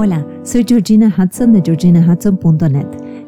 [0.00, 2.86] Hola, soy Georgina Hudson de georginahudson.net.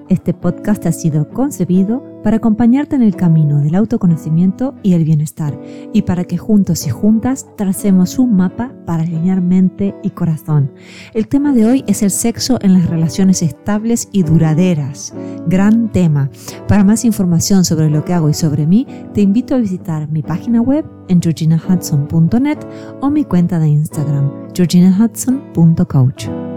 [0.09, 5.61] Este podcast ha sido concebido para acompañarte en el camino del autoconocimiento y el bienestar
[5.93, 10.73] y para que juntos y juntas tracemos un mapa para alinear mente y corazón.
[11.13, 15.13] El tema de hoy es el sexo en las relaciones estables y duraderas.
[15.49, 16.31] Gran tema.
[16.69, 20.23] Para más información sobre lo que hago y sobre mí, te invito a visitar mi
[20.23, 22.59] página web en georginahudson.net
[23.01, 26.50] o mi cuenta de Instagram, georginahudson.coach.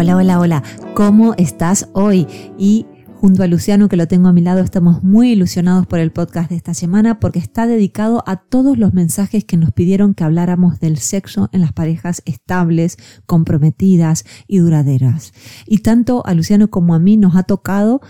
[0.00, 0.62] Hola, hola, hola.
[0.94, 2.26] ¿Cómo estás hoy?
[2.56, 2.86] Y
[3.16, 6.48] junto a Luciano, que lo tengo a mi lado, estamos muy ilusionados por el podcast
[6.48, 10.80] de esta semana porque está dedicado a todos los mensajes que nos pidieron que habláramos
[10.80, 15.34] del sexo en las parejas estables, comprometidas y duraderas.
[15.66, 18.00] Y tanto a Luciano como a mí nos ha tocado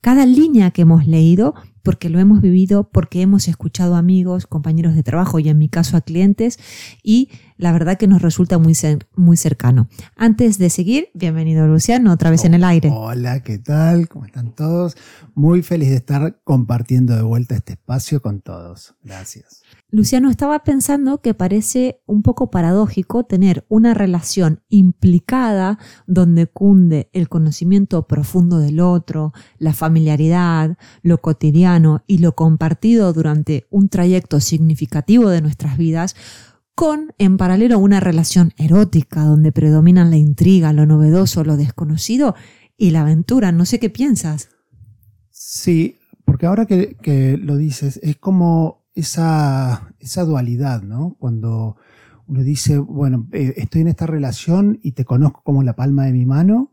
[0.00, 5.02] cada línea que hemos leído porque lo hemos vivido, porque hemos escuchado amigos, compañeros de
[5.02, 6.58] trabajo y en mi caso a clientes
[7.02, 8.74] y la verdad que nos resulta muy,
[9.14, 9.88] muy cercano.
[10.16, 12.90] Antes de seguir, bienvenido Luciano, otra vez en el aire.
[12.92, 14.08] Hola, ¿qué tal?
[14.08, 14.96] ¿Cómo están todos?
[15.34, 18.94] Muy feliz de estar compartiendo de vuelta este espacio con todos.
[19.02, 19.62] Gracias.
[19.90, 27.28] Luciano, estaba pensando que parece un poco paradójico tener una relación implicada donde cunde el
[27.28, 31.69] conocimiento profundo del otro, la familiaridad, lo cotidiano
[32.06, 36.16] y lo compartido durante un trayecto significativo de nuestras vidas,
[36.74, 42.34] con en paralelo una relación erótica donde predominan la intriga, lo novedoso, lo desconocido
[42.76, 43.52] y la aventura.
[43.52, 44.48] No sé qué piensas.
[45.30, 51.16] Sí, porque ahora que, lo dices, es como esa, esa dualidad, ¿no?
[51.18, 51.76] Cuando
[52.26, 56.12] uno dice, bueno, eh, estoy en esta relación y te conozco como la palma de
[56.12, 56.72] mi mano,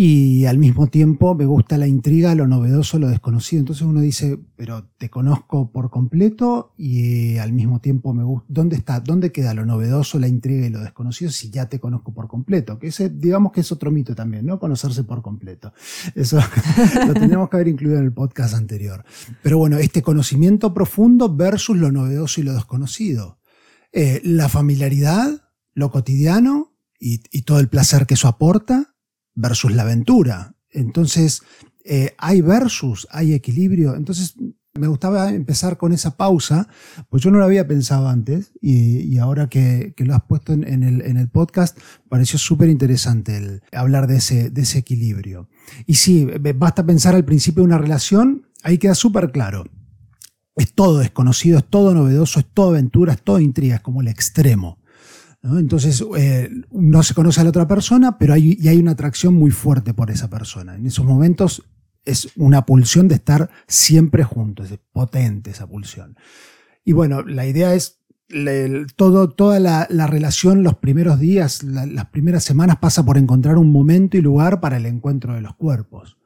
[0.00, 3.58] y al mismo tiempo me gusta la intriga, lo novedoso, lo desconocido.
[3.58, 8.76] Entonces uno dice, pero te conozco por completo y al mismo tiempo me gusta, ¿dónde
[8.76, 9.00] está?
[9.00, 12.78] ¿Dónde queda lo novedoso, la intriga y lo desconocido si ya te conozco por completo?
[12.78, 14.60] Que ese, digamos que es otro mito también, ¿no?
[14.60, 15.72] Conocerse por completo.
[16.14, 16.38] Eso
[17.08, 19.04] lo teníamos que haber incluido en el podcast anterior.
[19.42, 23.40] Pero bueno, este conocimiento profundo versus lo novedoso y lo desconocido.
[23.90, 25.42] Eh, la familiaridad,
[25.74, 28.94] lo cotidiano y todo el placer que eso aporta
[29.38, 30.54] versus la aventura.
[30.70, 31.42] Entonces,
[31.84, 33.94] eh, hay versus, hay equilibrio.
[33.94, 34.34] Entonces,
[34.74, 36.68] me gustaba empezar con esa pausa,
[37.08, 41.02] pues yo no lo había pensado antes y, ahora que, lo has puesto en, el,
[41.02, 41.78] en el, podcast,
[42.08, 45.48] pareció súper interesante el hablar de ese, de ese equilibrio.
[45.86, 49.64] Y sí, basta pensar al principio de una relación, ahí queda súper claro.
[50.54, 54.08] Es todo desconocido, es todo novedoso, es todo aventura, es todo intriga, es como el
[54.08, 54.78] extremo.
[55.42, 59.50] Entonces, eh, no se conoce a la otra persona, pero hay, hay una atracción muy
[59.50, 60.74] fuerte por esa persona.
[60.74, 61.62] En esos momentos
[62.04, 66.16] es una pulsión de estar siempre juntos, es potente esa pulsión.
[66.84, 67.98] Y bueno, la idea es
[68.96, 74.20] toda la, relación, los primeros días, las primeras semanas pasa por encontrar un momento y
[74.20, 76.18] lugar para el encuentro de los cuerpos.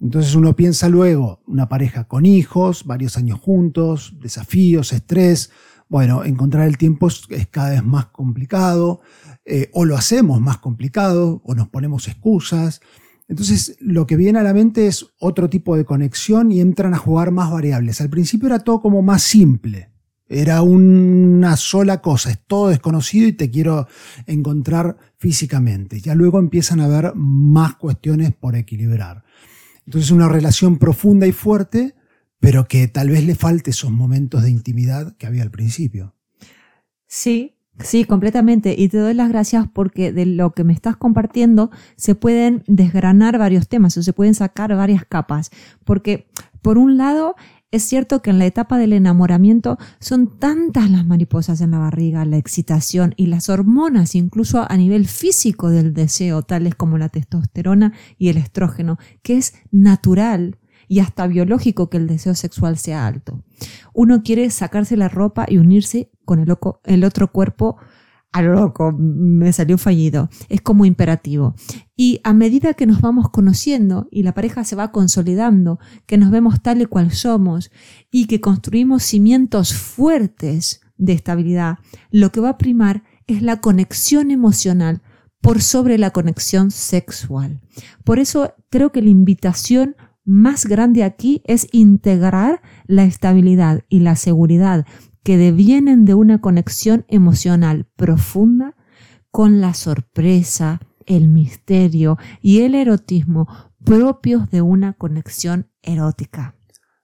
[0.00, 5.50] Entonces uno piensa luego, una pareja con hijos, varios años juntos, desafíos, estrés,
[5.88, 9.00] bueno, encontrar el tiempo es, cada vez más complicado,
[9.44, 12.80] eh, o lo hacemos más complicado, o nos ponemos excusas.
[13.28, 16.98] Entonces, lo que viene a la mente es otro tipo de conexión y entran a
[16.98, 18.00] jugar más variables.
[18.00, 19.90] Al principio era todo como más simple.
[20.28, 23.86] Era una sola cosa, es todo desconocido y te quiero
[24.26, 26.00] encontrar físicamente.
[26.00, 29.24] Ya luego empiezan a haber más cuestiones por equilibrar.
[29.84, 31.95] Entonces, una relación profunda y fuerte
[32.46, 36.14] pero que tal vez le falte esos momentos de intimidad que había al principio.
[37.08, 38.74] Sí, Sí, completamente.
[38.78, 43.36] Y te doy las gracias porque de lo que me estás compartiendo se pueden desgranar
[43.36, 45.50] varios temas o se pueden sacar varias capas.
[45.84, 46.26] Porque,
[46.62, 47.34] por un lado,
[47.70, 52.24] es cierto que en la etapa del enamoramiento son tantas las mariposas en la barriga,
[52.24, 57.92] la excitación y las hormonas, incluso a nivel físico del deseo, tales como la testosterona
[58.16, 60.56] y el estrógeno, que es natural
[60.88, 63.42] y hasta biológico que el deseo sexual sea alto.
[63.92, 67.76] Uno quiere sacarse la ropa y unirse con el, otro cuerpo
[68.32, 70.28] a lo loco, me salió fallido.
[70.48, 71.54] Es como imperativo.
[71.96, 76.30] Y a medida que nos vamos conociendo y la pareja se va consolidando, que nos
[76.30, 77.70] vemos tal y cual somos
[78.10, 81.78] y que construimos cimientos fuertes de estabilidad,
[82.10, 85.02] lo que va a primar es la conexión emocional
[85.40, 87.60] por sobre la conexión sexual.
[88.04, 89.96] Por eso creo que la invitación
[90.26, 94.84] más grande aquí es integrar la estabilidad y la seguridad
[95.22, 98.76] que devienen de una conexión emocional profunda
[99.30, 103.48] con la sorpresa, el misterio y el erotismo
[103.84, 106.56] propios de una conexión erótica.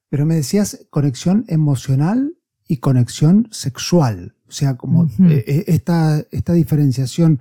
[0.08, 2.36] Pero me decías conexión emocional
[2.66, 4.34] y conexión sexual.
[4.48, 7.40] O sea, como eh, esta, esta diferenciación.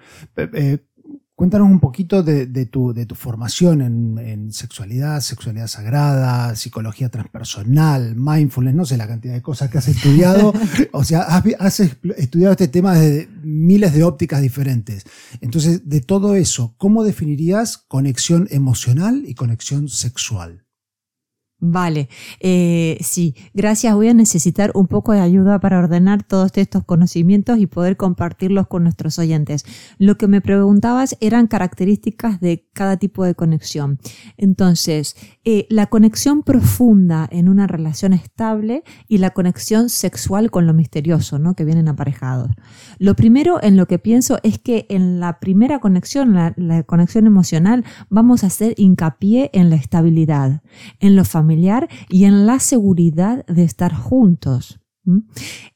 [1.42, 8.76] Cuéntanos un poquito de, tu, de tu, formación en, sexualidad, sexualidad sagrada, psicología transpersonal, mindfulness,
[8.76, 10.54] no sé la cantidad de cosas que has estudiado.
[10.92, 15.04] o sea, has, estudiado este tema desde miles de ópticas diferentes.
[15.40, 20.68] Entonces, de todo eso, ¿cómo definirías conexión emocional y conexión sexual?
[21.64, 22.10] Vale,
[22.40, 23.94] eh, sí, gracias.
[23.94, 28.66] Voy a necesitar un poco de ayuda para ordenar todos estos conocimientos y poder compartirlos
[28.66, 29.64] con nuestros oyentes.
[30.00, 34.00] Lo que me preguntabas eran características de cada tipo de conexión.
[34.38, 40.74] Entonces, eh, la conexión profunda en una relación estable y la conexión sexual con lo
[40.74, 41.54] misterioso, ¿no?
[41.54, 42.50] Que vienen aparejados.
[42.98, 47.28] Lo primero en lo que pienso es que en la primera conexión, la, la conexión
[47.28, 50.64] emocional, vamos a hacer hincapié en la estabilidad,
[51.00, 51.51] en lo familiar
[52.10, 54.80] y en la seguridad de estar juntos.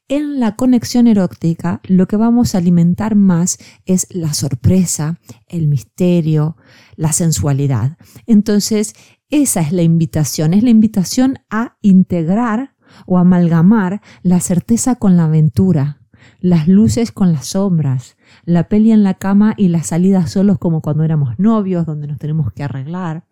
[0.08, 5.18] En la conexión erótica lo que vamos a alimentar más es la sorpresa,
[5.48, 6.56] el misterio,
[6.94, 7.98] la sensualidad.
[8.26, 8.94] Entonces,
[9.28, 12.76] esa es la invitación, es la invitación a integrar
[13.06, 16.00] o amalgamar la certeza con la aventura,
[16.40, 20.82] las luces con las sombras, la peli en la cama y la salida solos como
[20.82, 23.24] cuando éramos novios, donde nos tenemos que arreglar,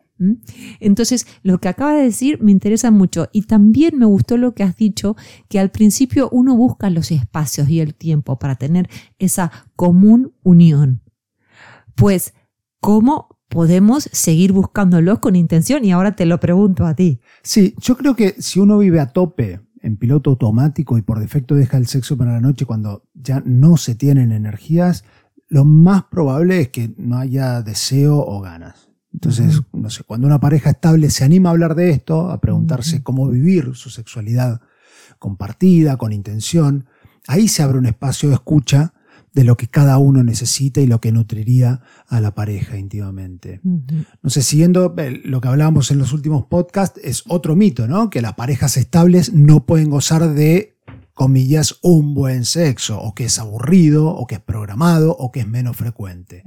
[0.80, 4.62] entonces, lo que acaba de decir me interesa mucho y también me gustó lo que
[4.62, 5.16] has dicho,
[5.48, 8.88] que al principio uno busca los espacios y el tiempo para tener
[9.18, 11.02] esa común unión.
[11.96, 12.34] Pues,
[12.80, 15.84] ¿cómo podemos seguir buscándolos con intención?
[15.84, 17.20] Y ahora te lo pregunto a ti.
[17.42, 21.54] Sí, yo creo que si uno vive a tope en piloto automático y por defecto
[21.54, 25.04] deja el sexo para la noche cuando ya no se tienen energías,
[25.48, 28.83] lo más probable es que no haya deseo o ganas.
[29.14, 33.02] Entonces, no sé, cuando una pareja estable se anima a hablar de esto, a preguntarse
[33.02, 34.60] cómo vivir su sexualidad
[35.20, 36.86] compartida, con intención,
[37.28, 38.92] ahí se abre un espacio de escucha
[39.32, 43.60] de lo que cada uno necesita y lo que nutriría a la pareja íntimamente.
[43.62, 48.10] No sé, siguiendo eh, lo que hablábamos en los últimos podcasts, es otro mito, ¿no?
[48.10, 50.73] Que las parejas estables no pueden gozar de
[51.14, 55.48] comillas, un buen sexo, o que es aburrido, o que es programado, o que es
[55.48, 56.42] menos frecuente.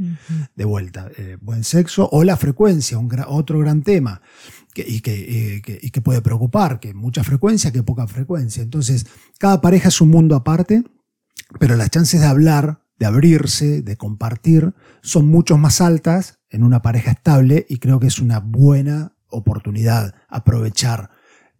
[0.55, 4.21] De vuelta, eh, buen sexo o la frecuencia, un otro gran tema,
[4.73, 8.61] que, y, que, eh, y que puede preocupar, que mucha frecuencia, que poca frecuencia.
[8.61, 9.07] Entonces,
[9.39, 10.83] cada pareja es un mundo aparte,
[11.59, 16.81] pero las chances de hablar, de abrirse, de compartir, son mucho más altas en una
[16.81, 21.09] pareja estable y creo que es una buena oportunidad aprovechar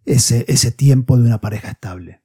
[0.04, 2.22] ese, ese tiempo de una pareja estable.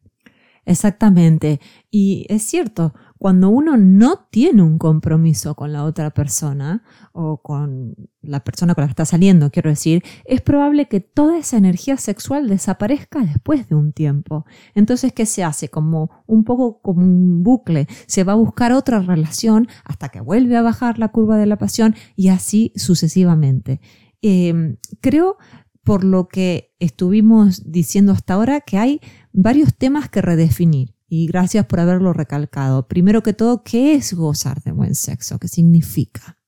[0.66, 1.60] Exactamente.
[1.92, 7.96] Y es cierto, cuando uno no tiene un compromiso con la otra persona o con
[8.22, 11.98] la persona con la que está saliendo, quiero decir, es probable que toda esa energía
[11.98, 14.46] sexual desaparezca después de un tiempo.
[14.74, 15.70] Entonces, ¿qué se hace?
[15.70, 17.88] Como un poco como un bucle.
[18.08, 21.58] Se va a buscar otra relación hasta que vuelve a bajar la curva de la
[21.58, 23.82] pasión y así sucesivamente.
[24.22, 25.38] Em, creo
[25.84, 29.02] por lo que estuvimos diciendo hasta ahora que hay
[29.34, 30.96] varios temas que redefinir.
[31.08, 32.88] Y gracias por haberlo recalcado.
[32.88, 35.38] Primero que todo, ¿qué es gozar de buen sexo?
[35.38, 36.40] ¿Qué significa?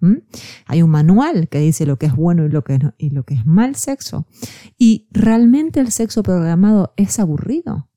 [0.00, 0.18] ¿Mm?
[0.66, 3.34] Hay un manual que dice lo que es bueno y lo que, y lo que
[3.34, 4.26] es mal sexo.
[4.78, 7.88] ¿Y realmente el sexo programado es aburrido?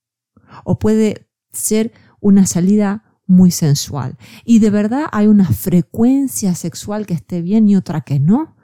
[0.64, 4.18] ¿O puede ser una salida muy sensual?
[4.46, 8.55] ¿Y de verdad hay una frecuencia sexual que esté bien y otra que no?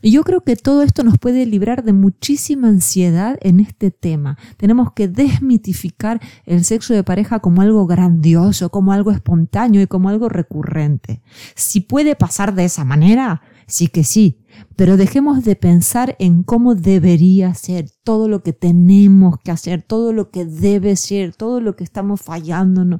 [0.00, 4.36] Y yo creo que todo esto nos puede librar de muchísima ansiedad en este tema.
[4.56, 10.08] Tenemos que desmitificar el sexo de pareja como algo grandioso, como algo espontáneo y como
[10.08, 11.22] algo recurrente.
[11.54, 14.44] Si puede pasar de esa manera, sí que sí,
[14.76, 20.12] pero dejemos de pensar en cómo debería ser, todo lo que tenemos que hacer, todo
[20.12, 22.98] lo que debe ser, todo lo que estamos fallando.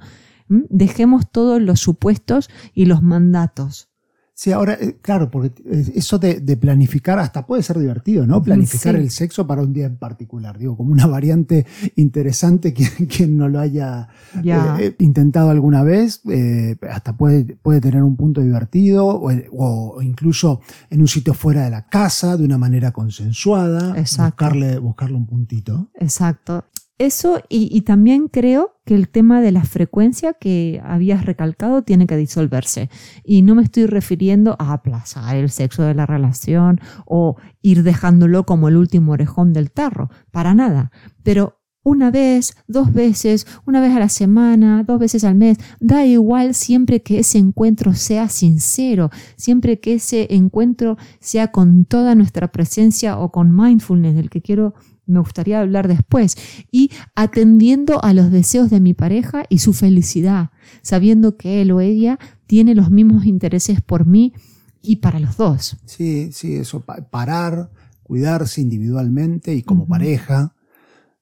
[0.49, 3.92] Dejemos todos los supuestos y los mandatos.
[4.35, 5.53] Sí, ahora, eh, claro, porque
[5.95, 8.43] eso de, planificar hasta puede ser divertido, ¿no?
[8.43, 13.37] Planificar el sexo para un día en particular, digo, como una variante interesante, quien, quien
[13.37, 14.09] no lo haya
[14.43, 16.23] eh, eh, intentado alguna vez,
[16.91, 21.87] hasta puede, puede tener un punto divertido o, incluso en un sitio fuera de la
[21.87, 25.91] casa, de una manera consensuada, buscarle, buscarle un puntito.
[25.95, 26.65] Exacto.
[27.03, 32.17] Eso y, también creo que el tema de la frecuencia que habías recalcado tiene que
[32.17, 32.91] disolverse.
[33.25, 38.47] Y no me estoy refiriendo a aplazar el sexo de la relación o ir dejándolo
[38.47, 40.93] como el último orejón del tarro, para nada.
[41.25, 46.07] Pero una vez, dos veces, una vez a la semana, dos veces al mes, da
[46.07, 52.53] igual siempre que ese encuentro sea sincero, siempre que ese encuentro sea con toda nuestra
[52.53, 54.75] presencia o con mindfulness, del que quiero
[55.12, 56.37] me gustaría hablar después.
[56.71, 60.50] Y atendiendo a los deseos de mi pareja y su felicidad,
[60.83, 64.33] sabiendo que él o ella tiene los mismos intereses por mí
[64.83, 65.76] y para los dos.
[65.85, 67.71] Sí, sí, eso, parar,
[68.02, 70.54] cuidarse individualmente y como pareja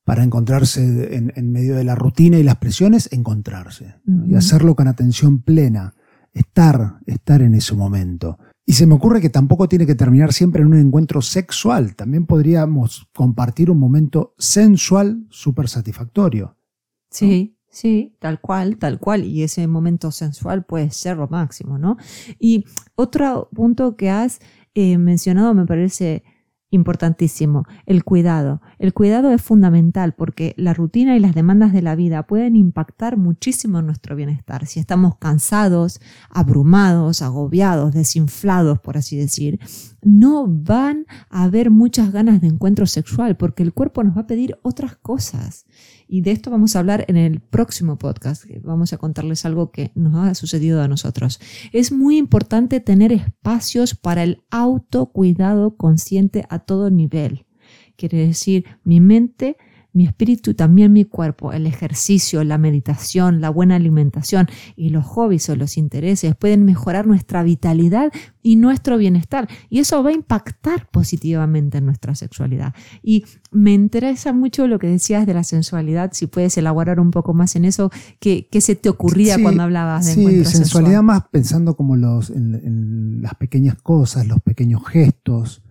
[0.05, 3.95] para encontrarse en, medio de la rutina y las presiones, encontrarse
[4.27, 5.95] y hacerlo con atención plena,
[6.33, 8.39] estar, estar en ese momento.
[8.71, 12.25] Y se me ocurre que tampoco tiene que terminar siempre en un encuentro sexual, también
[12.25, 16.57] podríamos compartir un momento sensual súper satisfactorio.
[17.11, 21.97] Sí, sí, tal cual, tal cual, y ese momento sensual puede ser lo máximo, ¿no?
[22.39, 24.39] Y otro punto que has
[24.75, 26.23] eh, mencionado me parece
[26.73, 28.63] Importantísimo, el cuidado.
[28.79, 33.17] El cuidado es fundamental porque la rutina y las demandas de la vida pueden impactar
[33.17, 34.67] muchísimo en nuestro bienestar.
[34.67, 39.59] Si estamos cansados, abrumados, agobiados, desinflados, por así decir,
[40.01, 44.27] no van a haber muchas ganas de encuentro sexual porque el cuerpo nos va a
[44.29, 45.67] pedir otras cosas.
[46.13, 48.45] Y de esto vamos a hablar en el próximo podcast.
[48.65, 51.39] Vamos a contarles algo que nos ha sucedido a nosotros.
[51.73, 57.47] Es muy importante tener espacios para el autocuidado consciente a todo nivel.
[57.95, 59.57] Quiere decir, mi mente
[59.93, 61.53] mi espíritu y también mi cuerpo.
[61.53, 67.07] El ejercicio, la meditación, la buena alimentación y los hobbies o los intereses pueden mejorar
[67.07, 69.49] nuestra vitalidad y nuestro bienestar.
[69.69, 72.75] Y eso va a impactar positivamente en nuestra sexualidad.
[73.03, 77.35] Y me interesa mucho lo que decías de la sensualidad, si puedes elaborar un poco
[77.35, 81.97] más en eso, ¿qué, se te ocurría cuando hablabas de Sí, sensualidad más pensando como
[81.97, 85.63] los, en las pequeñas cosas, los pequeños gestos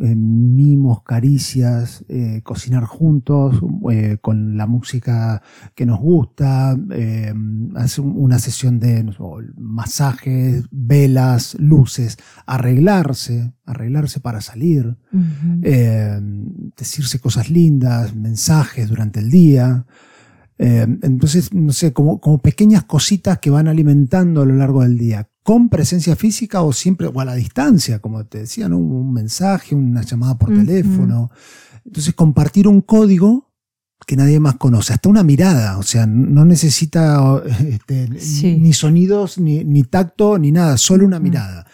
[0.00, 5.42] eh, mimos, caricias, eh, cocinar juntos eh, con la música
[5.74, 6.76] que nos gusta,
[7.74, 9.04] hacer una sesión de
[9.56, 14.96] masajes, velas, luces, arreglarse, arreglarse para salir,
[16.76, 19.84] decirse cosas lindas, mensajes durante el día.
[20.58, 25.28] entonces, no sé, como, como pequeñas cositas que van alimentando a lo largo del día
[25.48, 30.02] con presencia física o siempre, o a la distancia, como te decía, un mensaje, una
[30.02, 31.30] llamada por teléfono.
[31.86, 33.50] Entonces, compartir un código
[34.06, 38.10] que nadie más conoce, hasta una mirada, o sea, no necesita este,
[38.58, 41.66] ni sonidos, ni, tacto, ni nada, solo una mirada.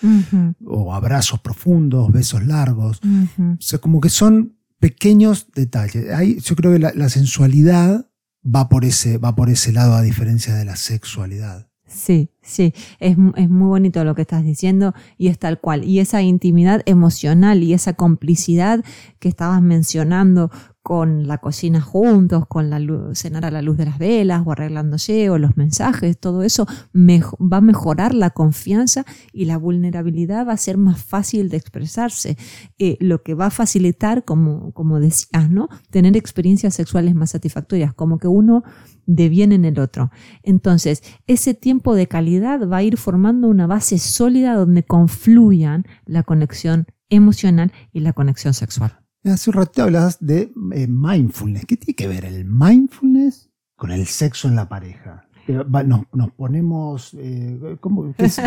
[0.64, 3.00] O abrazos profundos, besos largos.
[3.02, 6.44] O sea, como que son pequeños detalles.
[6.44, 8.06] yo creo que la, sensualidad
[8.46, 11.66] va por, ese, va por ese lado a diferencia de la sexualidad.
[11.88, 15.84] Sí, sí, es, es, muy bonito lo que estás diciendo y es tal cual.
[15.84, 18.84] Y esa intimidad emocional y esa complicidad
[19.18, 20.50] que estabas mencionando
[20.84, 24.52] con la cocina juntos, con la luz, cenar a la luz de las velas o
[24.52, 30.52] arreglándose o los mensajes, todo eso va a mejorar la confianza y la vulnerabilidad va
[30.52, 32.36] a ser más fácil de expresarse,
[32.78, 35.70] eh, lo que va a facilitar, como, como decías, ¿no?
[35.88, 38.62] Tener experiencias sexuales más satisfactorias, como que uno
[39.06, 40.10] deviene en el otro.
[40.42, 46.22] Entonces, ese tiempo de calidad va a ir formando una base sólida donde confluyan la
[46.22, 49.00] conexión emocional y la conexión sexual.
[49.24, 51.64] Hace un rato hablabas de eh, mindfulness.
[51.66, 55.28] ¿Qué tiene que ver el mindfulness con el sexo en la pareja?
[55.46, 57.76] Nos, ponemos eh,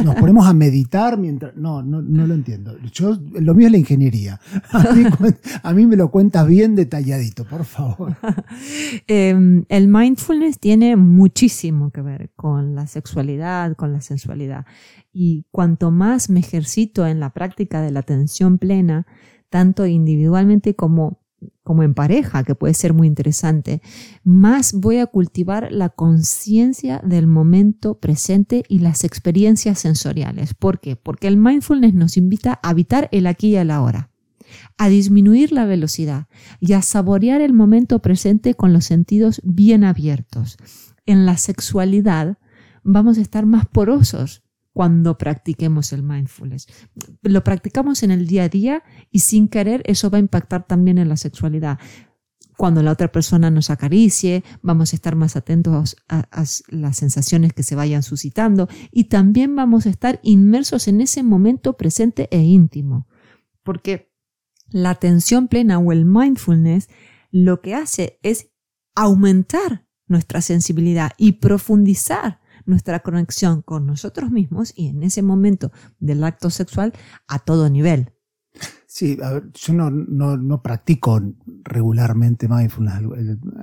[0.03, 2.77] nos ponemos a meditar mientras no, no, no lo entiendo.
[2.91, 4.39] Yo lo mío es la ingeniería.
[5.63, 8.15] A mí, me lo cuentas bien detalladito por favor.
[9.07, 14.65] Em, el mindfulness tiene muchísimo que ver con la sexualidad con la sensualidad.
[15.11, 19.07] Y cuanto más me ejercito en la práctica de la atención plena
[19.49, 21.21] tanto individualmente como,
[21.67, 23.81] como en pareja, que puede ser muy interesante,
[24.23, 30.53] más voy a cultivar la conciencia del momento presente y las experiencias sensoriales.
[30.53, 30.95] ¿Por qué?
[30.95, 34.11] Porque el mindfulness nos invita a habitar el aquí y el ahora
[34.77, 36.27] a disminuir la velocidad
[36.61, 40.55] y a saborear el momento presente con los sentidos bien abiertos.
[41.05, 42.37] En la sexualidad
[42.81, 44.46] vamos a estar más porosos
[44.77, 46.67] cuando practiquemos el mindfulness.
[47.23, 50.99] Lo practicamos en el día a día y sin querer eso va a impactar también
[50.99, 51.79] en la sexualidad.
[52.57, 56.27] Cuando la otra persona nos acaricie, vamos a estar más atentos a,
[56.67, 61.75] las sensaciones que se vayan suscitando y también vamos a estar inmersos en ese momento
[61.75, 63.07] presente e íntimo.
[63.63, 64.13] Porque
[64.69, 66.87] la atención plena o el mindfulness
[67.31, 68.51] lo que hace es
[68.93, 76.23] aumentar nuestra sensibilidad y profundizar nuestra conexión con nosotros mismos y en ese momento del
[76.23, 76.93] acto sexual
[77.27, 78.13] a todo nivel.
[78.89, 81.21] Sí, a ver, yo no, no, practico
[81.63, 83.01] regularmente mindfulness.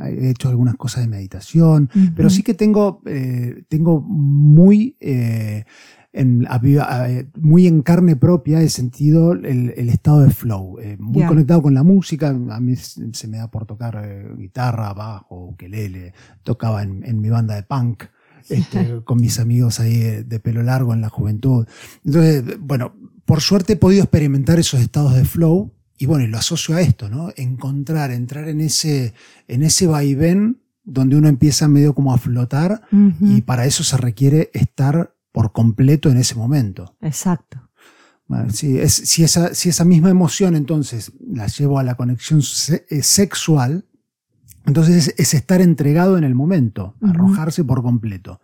[0.05, 5.65] He hecho algunas cosas de meditación, pero sí que tengo, eh, tengo muy eh,
[6.13, 6.47] en,
[7.41, 11.83] muy en carne propia he sentido el, estado de flow, eh, muy conectado con la
[11.83, 12.29] música.
[12.29, 16.13] A mí se me da por tocar guitarra, bajo, ukelele,
[16.45, 18.05] tocaba en, mi banda de punk.
[18.49, 21.67] Este, con mis amigos ahí de pelo largo en la juventud.
[22.05, 26.39] Entonces, bueno, por suerte he podido experimentar esos estados de flow y bueno, y lo
[26.39, 27.33] asocio a esto, ¿no?
[27.37, 29.15] Encontrar, entrar en ese,
[29.49, 32.83] en ese vaivén donde uno empieza medio como a flotar
[33.21, 36.97] y para eso se requiere estar por completo en ese momento.
[37.01, 37.71] Exacto.
[38.51, 42.43] si, es, si, esa, si esa misma emoción entonces la llevo a la conexión
[42.91, 43.87] eh, sexual,
[44.67, 48.41] entonces es, estar entregado en el momento, arrojarse por completo,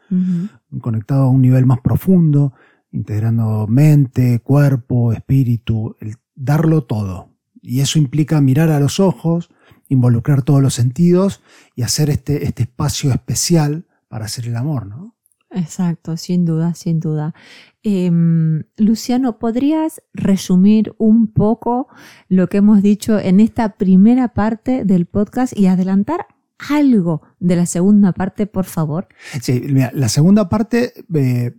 [0.80, 2.52] conectado a un nivel más profundo,
[2.92, 7.30] integrando mente, cuerpo, espíritu, el darlo todo.
[7.62, 9.50] Y eso implica mirar a los ojos,
[9.88, 11.42] involucrar todos los sentidos
[11.74, 15.14] y hacer este, este espacio especial para hacer el amor, ¿no?
[15.50, 17.34] Exacto, sin duda, sin duda.
[17.82, 21.88] Em, Luciano, ¿podrías resumir un poco
[22.28, 26.26] lo que hemos dicho en esta primera parte del podcast y adelantar
[26.68, 29.08] algo de la segunda parte, por favor?
[29.40, 31.54] Sí, mira, la segunda parte, eh,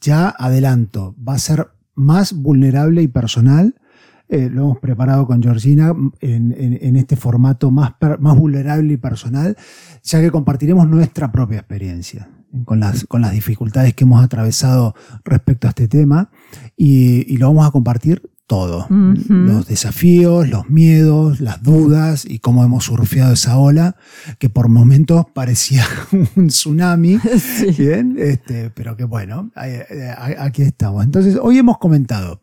[0.00, 3.74] ya adelanto, va a ser más vulnerable y personal
[4.28, 9.56] eh, lo hemos preparado con Georgina en, este formato más, más vulnerable y personal,
[10.02, 12.28] ya que compartiremos nuestra propia experiencia
[12.64, 16.30] con las, con las dificultades que hemos atravesado respecto a este tema
[16.76, 18.86] y, lo vamos a compartir todo.
[18.88, 23.96] Los desafíos, los miedos, las dudas y cómo hemos surfeado esa ola
[24.38, 25.84] que por momentos parecía
[26.36, 27.18] un tsunami.
[27.78, 29.50] Bien, este, pero que bueno,
[30.38, 31.04] aquí estamos.
[31.04, 32.40] Entonces, hoy hemos comentado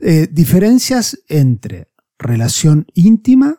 [0.00, 1.88] eh, diferencias entre
[2.18, 3.56] relación íntima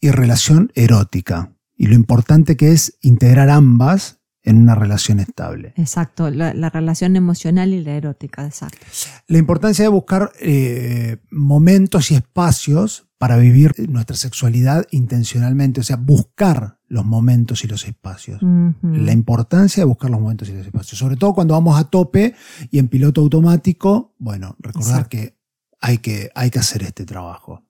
[0.00, 1.54] y relación erótica.
[1.76, 4.17] Y lo importante que es integrar ambas
[4.48, 5.74] en una relación estable.
[5.76, 8.78] Exacto, la, relación emocional y la erótica, exacto.
[9.26, 15.96] La importancia de buscar eh, momentos y espacios para vivir nuestra sexualidad intencionalmente, o sea,
[15.96, 18.40] buscar los momentos y los espacios.
[18.80, 22.34] La importancia de buscar los momentos y los espacios, sobre todo cuando vamos a tope
[22.70, 25.36] y en piloto automático, bueno, recordar que
[25.78, 27.66] hay que, hay que hacer este trabajo.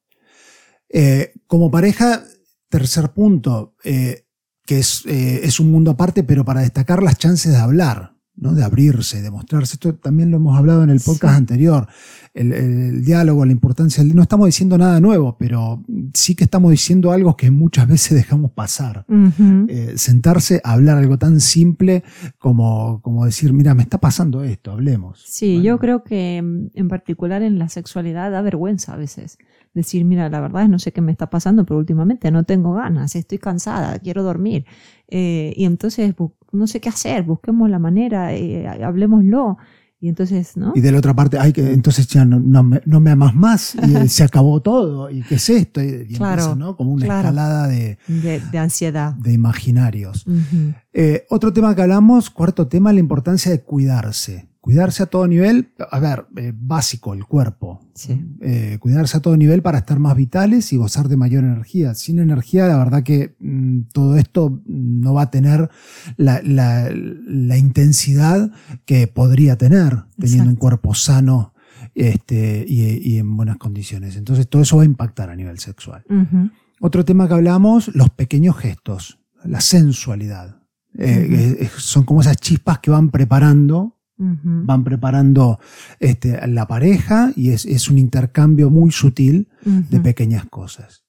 [0.89, 2.23] Eh, como pareja,
[2.69, 4.28] tercer punto, eh,
[4.69, 8.53] que es, eh, es, un mundo aparte, pero para destacar las chances de hablar, ¿no?
[8.53, 9.77] de abrirse, de mostrarse.
[9.77, 11.89] Esto también lo hemos hablado en el podcast anterior.
[12.39, 14.05] El, diálogo, la importancia.
[14.05, 15.83] No estamos diciendo nada nuevo, pero
[16.15, 19.05] sí que estamos diciendo algo que muchas veces dejamos pasar.
[19.97, 22.05] sentarse a hablar algo tan simple
[22.39, 25.23] como, como decir, mira, me está pasando esto, hablemos.
[25.27, 29.39] Sí, yo creo que mm, en particular en la sexualidad da vergüenza a veces
[29.75, 32.75] decir, mira, la verdad es no sé qué me está pasando, pero últimamente no tengo
[32.75, 34.67] ganas, estoy cansada, quiero dormir.
[35.09, 36.15] Eh, y entonces
[36.53, 39.59] no sé qué hacer, busquemos la manera, eh, hablemoslo.
[40.01, 40.73] Y entonces, ¿no?
[40.77, 43.35] Y de la otra parte, hay que, entonces ya no, no, me, no me, amas
[43.35, 46.77] más, y eh, se acabó todo, y qué es esto, y, claro, ¿no?
[46.77, 49.15] Como una escalada de, de, ansiedad.
[49.15, 50.25] De imaginarios.
[51.31, 54.49] otro tema que hablamos, cuarto tema, la importancia de cuidarse.
[54.69, 57.81] Cuidarse a todo nivel, a ver, eh, básico, el cuerpo.
[58.43, 61.95] Eh, cuidarse a todo nivel para estar más vitales y gozar de mayor energía.
[61.95, 65.71] Sin energía, la verdad que mm, todo esto no va a tener
[66.19, 66.93] la,
[67.57, 68.53] intensidad
[68.85, 71.55] que podría tener teniendo un cuerpo sano
[71.95, 74.17] este, y, en buenas condiciones.
[74.17, 76.05] Entonces, todo eso va a impactar a nivel sexual.
[76.79, 80.61] Otro tema que hablamos, los pequeños gestos, la sensualidad.
[80.99, 85.61] Eh, son como esas chispas que van preparando Van preparando
[86.01, 91.05] este, la pareja y es, un intercambio muy sutil de pequeñas cosas.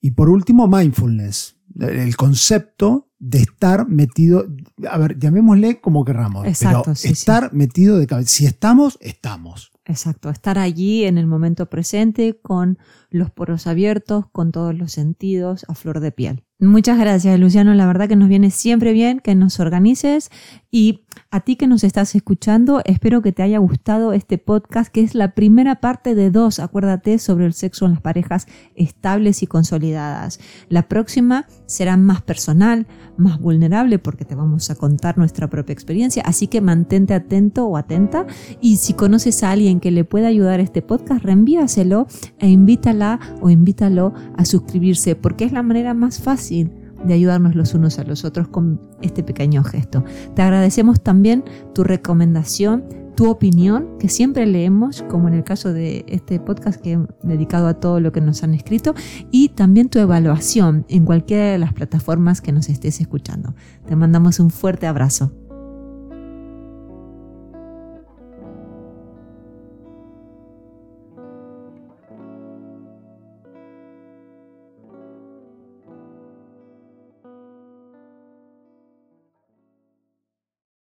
[0.00, 4.46] Y por último, mindfulness, el concepto de estar metido,
[4.90, 8.28] a ver, llamémosle como querramos, pero estar metido de cabeza.
[8.28, 9.70] Si estamos, estamos.
[9.84, 12.78] Exacto, estar allí en el momento presente con
[13.10, 16.44] los poros abiertos, con todos los sentidos a flor de piel.
[16.58, 17.74] Muchas gracias, Luciano.
[17.74, 20.30] La verdad que nos viene siempre bien que nos organices
[20.70, 25.00] y a ti que nos estás escuchando, espero que te haya gustado este podcast, que
[25.00, 29.46] es la primera parte de dos, acuérdate, sobre el sexo en las parejas estables y
[29.46, 30.40] consolidadas.
[30.68, 36.22] La próxima será más personal, más vulnerable, porque te vamos a contar nuestra propia experiencia,
[36.26, 38.26] así que mantente atento o atenta
[38.60, 42.08] y si conoces a alguien que le pueda ayudar a este podcast, reenvíaselo
[42.40, 47.74] e invítala o invítalo a suscribirse, porque es la manera más fácil de ayudarnos los
[47.74, 50.04] unos a los otros con este pequeño gesto.
[50.34, 52.84] Te agradecemos también tu recomendación,
[53.14, 57.66] tu opinión, que siempre leemos, como en el caso de este podcast que he dedicado
[57.66, 58.94] a todo lo que nos han escrito,
[59.30, 63.54] y también tu evaluación en cualquiera de las plataformas que nos estés escuchando.
[63.86, 65.32] Te mandamos un fuerte abrazo.